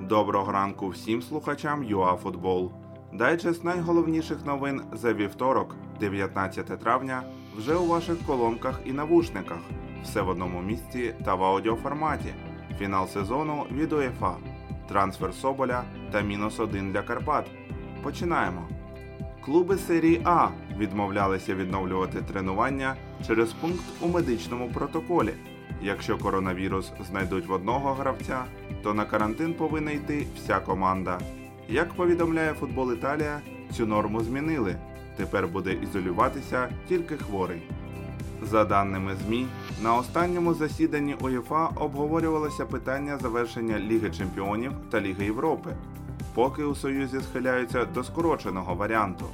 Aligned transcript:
Доброго 0.00 0.52
ранку 0.52 0.88
всім 0.88 1.22
слухачам 1.22 1.84
ЮАФутбол. 1.84 2.72
Дайджест 3.12 3.64
найголовніших 3.64 4.46
новин 4.46 4.82
за 4.92 5.12
вівторок, 5.12 5.76
19 6.00 6.66
травня, 6.66 7.22
вже 7.56 7.74
у 7.74 7.86
ваших 7.86 8.18
колонках 8.26 8.80
і 8.84 8.92
навушниках. 8.92 9.58
Все 10.02 10.22
в 10.22 10.28
одному 10.28 10.62
місці 10.62 11.14
та 11.24 11.34
в 11.34 11.44
аудіоформаті. 11.44 12.34
Фінал 12.78 13.06
сезону 13.06 13.66
від 13.72 13.92
УЄФА, 13.92 14.36
трансфер 14.88 15.34
Соболя 15.34 15.84
та 16.10 16.20
мінус 16.20 16.60
один 16.60 16.92
для 16.92 17.02
Карпат. 17.02 17.46
Починаємо. 18.02 18.68
Клуби 19.44 19.76
серії 19.76 20.20
А 20.24 20.48
відмовлялися 20.78 21.54
відновлювати 21.54 22.22
тренування 22.22 22.96
через 23.26 23.52
пункт 23.52 23.84
у 24.00 24.08
медичному 24.08 24.68
протоколі. 24.68 25.34
Якщо 25.82 26.18
коронавірус 26.18 26.92
знайдуть 27.10 27.46
в 27.46 27.52
одного 27.52 27.94
гравця, 27.94 28.44
то 28.82 28.94
на 28.94 29.04
карантин 29.04 29.54
повинна 29.54 29.90
йти 29.90 30.26
вся 30.36 30.60
команда. 30.60 31.18
Як 31.68 31.94
повідомляє 31.94 32.52
футбол 32.52 32.92
Італія, 32.92 33.40
цю 33.72 33.86
норму 33.86 34.20
змінили. 34.20 34.76
Тепер 35.16 35.48
буде 35.48 35.72
ізолюватися 35.72 36.68
тільки 36.88 37.16
хворий. 37.16 37.62
За 38.42 38.64
даними 38.64 39.14
ЗМІ, 39.26 39.46
на 39.82 39.96
останньому 39.96 40.54
засіданні 40.54 41.14
УЄФА 41.20 41.66
обговорювалося 41.76 42.66
питання 42.66 43.18
завершення 43.18 43.78
Ліги 43.78 44.10
Чемпіонів 44.10 44.72
та 44.90 45.00
Ліги 45.00 45.24
Європи. 45.24 45.70
Поки 46.34 46.64
у 46.64 46.74
Союзі 46.74 47.20
схиляються 47.20 47.84
до 47.84 48.04
скороченого 48.04 48.74
варіанту. 48.74 49.24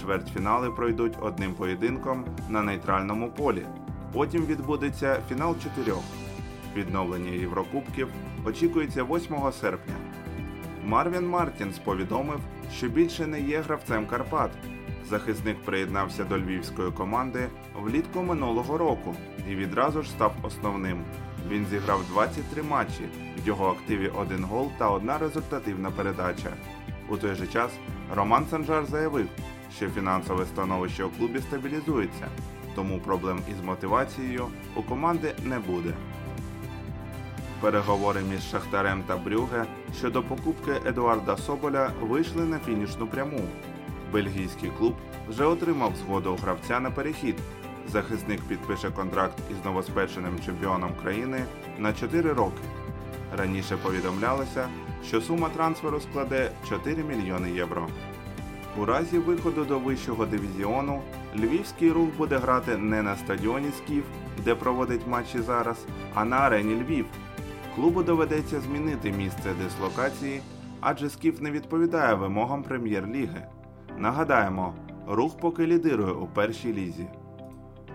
Чвертьфінали 0.00 0.70
пройдуть 0.70 1.16
одним 1.20 1.54
поєдинком 1.54 2.24
на 2.48 2.62
нейтральному 2.62 3.30
полі. 3.30 3.66
Потім 4.12 4.46
відбудеться 4.46 5.22
фінал 5.28 5.56
чотирьох. 5.62 6.02
Відновлення 6.76 7.30
Єврокубків 7.30 8.08
очікується 8.44 9.04
8 9.04 9.52
серпня. 9.60 9.94
Марвін 10.84 11.26
Мартінс 11.28 11.78
повідомив, 11.78 12.40
що 12.72 12.88
більше 12.88 13.26
не 13.26 13.40
є 13.40 13.60
гравцем 13.60 14.06
Карпат. 14.06 14.50
Захисник 15.10 15.62
приєднався 15.62 16.24
до 16.24 16.38
львівської 16.38 16.90
команди 16.90 17.48
влітку 17.82 18.22
минулого 18.22 18.78
року 18.78 19.14
і 19.50 19.54
відразу 19.54 20.02
ж 20.02 20.10
став 20.10 20.34
основним. 20.42 21.04
Він 21.48 21.66
зіграв 21.70 22.04
23 22.12 22.62
матчі, 22.62 23.08
в 23.44 23.46
його 23.46 23.66
активі 23.66 24.08
один 24.08 24.44
гол 24.44 24.70
та 24.78 24.90
одна 24.90 25.18
результативна 25.18 25.90
передача. 25.90 26.50
У 27.08 27.16
той 27.16 27.34
же 27.34 27.46
час 27.46 27.70
Роман 28.14 28.46
Санжар 28.50 28.86
заявив, 28.86 29.28
що 29.76 29.90
фінансове 29.90 30.46
становище 30.46 31.04
у 31.04 31.10
клубі 31.10 31.40
стабілізується, 31.40 32.28
тому 32.74 32.98
проблем 32.98 33.40
із 33.50 33.64
мотивацією 33.64 34.46
у 34.76 34.82
команди 34.82 35.34
не 35.44 35.58
буде. 35.58 35.94
Переговори 37.60 38.20
між 38.20 38.50
Шахтарем 38.50 39.02
та 39.06 39.16
Брюге 39.16 39.64
щодо 39.98 40.22
покупки 40.22 40.72
Едуарда 40.86 41.36
Соболя 41.36 41.90
вийшли 42.00 42.44
на 42.44 42.58
фінішну 42.58 43.06
пряму. 43.06 43.40
Бельгійський 44.12 44.70
клуб 44.78 44.94
вже 45.28 45.44
отримав 45.44 45.92
згоду 45.96 46.38
гравця 46.42 46.80
на 46.80 46.90
перехід. 46.90 47.36
Захисник 47.88 48.40
підпише 48.40 48.90
контракт 48.90 49.38
із 49.50 49.64
новоспеченим 49.64 50.40
чемпіоном 50.46 50.90
країни 51.02 51.44
на 51.78 51.92
4 51.92 52.32
роки. 52.32 52.62
Раніше 53.38 53.76
повідомлялося, 53.76 54.68
що 55.06 55.20
сума 55.20 55.48
трансферу 55.48 56.00
складе 56.00 56.50
4 56.68 57.04
мільйони 57.04 57.50
євро. 57.50 57.88
У 58.78 58.84
разі 58.84 59.18
виходу 59.18 59.64
до 59.64 59.78
вищого 59.78 60.26
дивізіону 60.26 61.02
львівський 61.36 61.90
рух 61.92 62.08
буде 62.18 62.36
грати 62.38 62.76
не 62.76 63.02
на 63.02 63.16
стадіоні 63.16 63.70
Скіф, 63.76 64.04
де 64.44 64.54
проводить 64.54 65.06
матчі 65.06 65.40
зараз, 65.40 65.86
а 66.14 66.24
на 66.24 66.36
арені 66.36 66.74
Львів. 66.74 67.06
Клубу 67.74 68.02
доведеться 68.02 68.60
змінити 68.60 69.12
місце 69.12 69.54
дислокації, 69.64 70.40
адже 70.80 71.10
Скіф 71.10 71.40
не 71.40 71.50
відповідає 71.50 72.14
вимогам 72.14 72.62
прем'єр-ліги. 72.62 73.46
Нагадаємо, 73.98 74.74
рух 75.08 75.38
поки 75.40 75.66
лідирує 75.66 76.12
у 76.12 76.26
першій 76.26 76.72
лізі. 76.72 77.06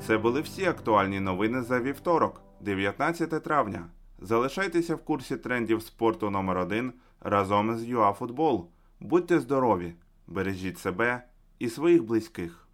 Це 0.07 0.17
були 0.17 0.41
всі 0.41 0.65
актуальні 0.65 1.19
новини 1.19 1.61
за 1.61 1.79
вівторок, 1.79 2.41
19 2.61 3.43
травня. 3.43 3.85
Залишайтеся 4.19 4.95
в 4.95 5.03
курсі 5.03 5.37
трендів 5.37 5.81
спорту 5.81 6.29
номер 6.29 6.57
1 6.57 6.93
разом 7.21 7.77
з 7.77 7.85
ЮАФутбол. 7.87 8.69
Будьте 8.99 9.39
здорові, 9.39 9.93
бережіть 10.27 10.79
себе 10.79 11.23
і 11.59 11.69
своїх 11.69 12.03
близьких. 12.03 12.66